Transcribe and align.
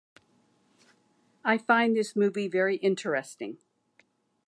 I 1.45 1.59
find 1.59 1.95
this 1.95 2.15
movie 2.15 2.47
very 2.47 2.77
interesting. 2.77 3.59